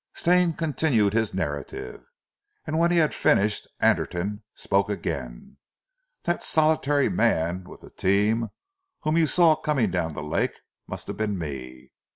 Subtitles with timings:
[0.15, 2.01] Stane continued his narrative,
[2.65, 5.57] and when he had finished, Anderton spoke again.
[6.23, 8.49] "That solitary man with the team
[9.01, 11.91] whom you saw coming down the lake, must have been me.